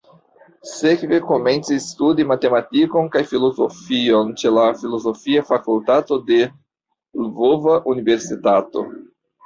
Sekve 0.69 1.19
komencis 1.31 1.89
studi 1.89 2.25
matematikon 2.31 3.11
kaj 3.17 3.23
filozofion 3.35 4.33
ĉe 4.43 4.55
la 4.57 4.67
Filozofia 4.83 5.47
Fakultato 5.53 6.23
de 6.35 6.43
Lvova 7.29 7.81
Universitato. 7.97 8.91